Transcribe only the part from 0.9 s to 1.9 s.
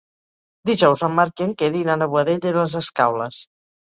en Marc i en Quer